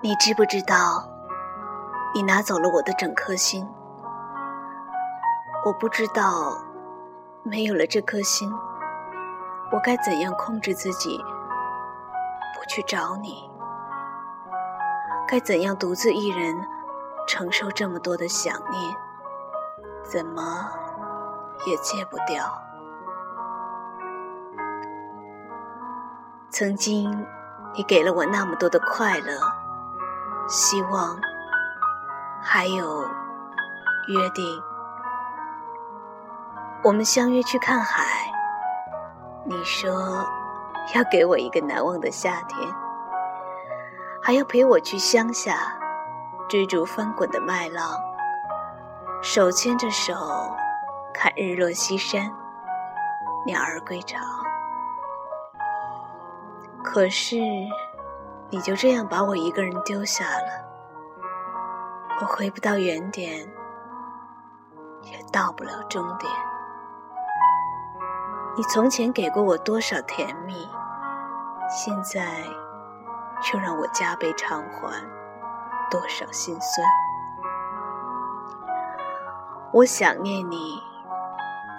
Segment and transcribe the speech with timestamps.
[0.00, 1.08] 你知不知道，
[2.14, 3.68] 你拿走了我的整颗心？
[5.66, 6.56] 我不知道，
[7.42, 8.48] 没有了这颗心，
[9.72, 11.18] 我该怎样控制自己
[12.54, 13.50] 不去找你？
[15.26, 16.56] 该怎样独自一人
[17.26, 18.94] 承受这么多的想念？
[20.04, 20.70] 怎么
[21.66, 22.44] 也戒不掉？
[26.50, 27.26] 曾经，
[27.74, 29.57] 你给了我那么多的快乐。
[30.48, 31.20] 希望，
[32.42, 33.02] 还有
[34.08, 34.62] 约定，
[36.82, 38.02] 我们相约去看海。
[39.44, 40.26] 你说
[40.94, 42.66] 要给我一个难忘的夏天，
[44.22, 45.78] 还要陪我去乡下
[46.48, 47.90] 追逐翻滚的麦浪，
[49.20, 50.14] 手牵着手
[51.12, 52.32] 看日落西山，
[53.44, 54.18] 鸟儿归巢。
[56.82, 57.36] 可是。
[58.50, 60.64] 你就这样把我一个人丢下了，
[62.20, 63.46] 我回不到原点，
[65.02, 66.32] 也到不了终点。
[68.56, 70.66] 你从前给过我多少甜蜜，
[71.68, 72.42] 现在
[73.42, 75.06] 却让我加倍偿还
[75.90, 76.86] 多少心酸。
[79.74, 80.82] 我想念你，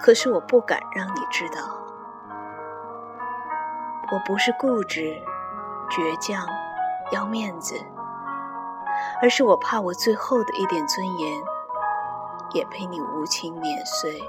[0.00, 1.58] 可是我不敢让你知道，
[4.12, 5.20] 我不是固执。
[5.90, 6.46] 倔强，
[7.10, 7.74] 要面子，
[9.20, 11.42] 而是我怕我最后的一点尊严
[12.52, 14.22] 也被你无情碾碎。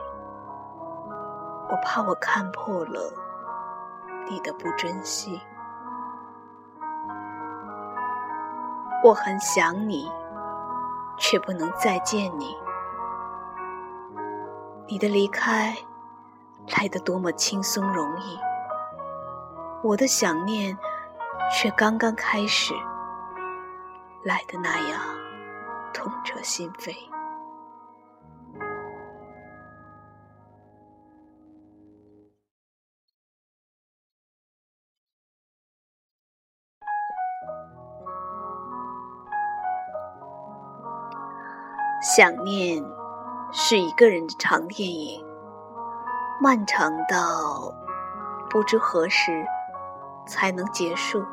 [1.70, 3.14] 我怕我看破了
[4.28, 5.39] 你的不珍惜。
[9.04, 10.12] 我很想你，
[11.17, 12.58] 却不能再见你。
[14.88, 15.78] 你的离开
[16.78, 18.39] 来得多么轻松容易，
[19.84, 20.76] 我的想念。
[21.54, 22.73] 却刚刚开始，
[24.23, 25.00] 来的那样
[25.94, 26.95] 痛彻心扉。
[42.02, 42.83] 想念
[43.52, 45.23] 是一个人的长电影，
[46.42, 47.72] 漫长到
[48.50, 49.45] 不知何时
[50.26, 51.23] 才能结束。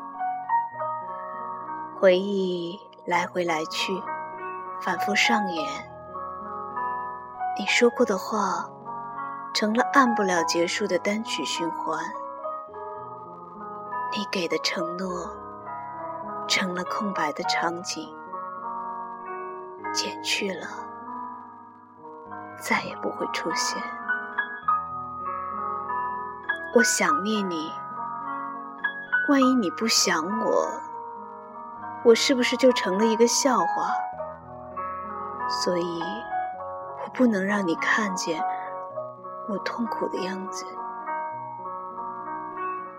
[1.99, 4.01] 回忆来回来去，
[4.81, 5.67] 反复上演。
[7.59, 8.65] 你说过的话，
[9.53, 11.99] 成了按不了结束的单曲循环。
[14.13, 15.29] 你给的承诺，
[16.47, 18.15] 成了空白的场景，
[19.91, 20.67] 减去了，
[22.61, 23.77] 再也不会出现。
[26.73, 27.69] 我想念你，
[29.27, 30.88] 万一你不想我。
[32.05, 33.93] 我是不是就成了一个笑话？
[35.63, 36.01] 所以，
[37.03, 38.41] 我不能让你看见
[39.47, 40.65] 我痛苦的样子。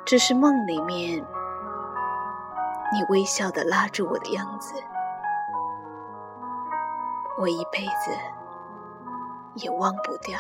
[0.05, 1.25] 只是梦里面
[2.93, 4.75] 你微笑的拉住我的样子，
[7.39, 8.11] 我一辈子
[9.55, 10.39] 也忘不掉。